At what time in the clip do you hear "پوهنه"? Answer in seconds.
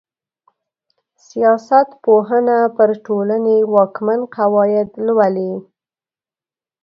2.03-2.59